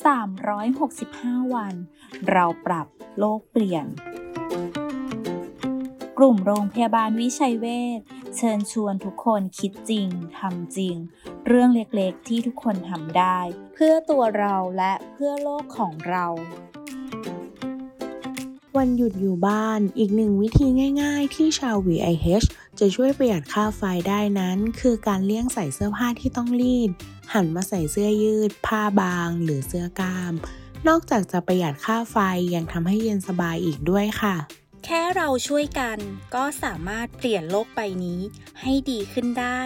[0.00, 1.74] 365 วัน
[2.30, 2.86] เราปรับ
[3.18, 3.86] โลกเปลี่ยน
[6.18, 7.66] กลุ่มโรงพยาบาลวิชัยเว
[7.98, 8.00] ช
[8.36, 10.08] เชิญชวนทุกคนคิดจริง
[10.38, 10.96] ทำจริง
[11.46, 13.38] เรื่องเล็กๆที่ทุกคนทำได้
[13.74, 16.26] เพื่อตัวเราและเพื่อโลกของเรา
[18.76, 20.66] วันหยุดอยู่บ้านอีกหนึ่งวิธี
[21.02, 22.46] ง่ายๆ ที่ชาว VIH
[22.78, 26.90] จะช่วยประหยัดค่าไฟได้นั้น คือการเลี่ยงใส่เสื้อผ้าที่ต้องรีด
[27.32, 30.34] หันมาใส่เสื้อยืด ผ้าบาง หรือเสื้อกล้าม
[30.88, 32.16] นอกจากจะประหยัดค่าไฟ
[32.54, 34.36] ยังทำให้เย็นสบายอีกด้วยค่ะ
[34.84, 35.98] แค่เราช่วยกัน
[36.34, 38.20] ก็สามารถเปลี่ยนโลกใบนี้
[38.60, 39.60] ให้ดีขึ้นได้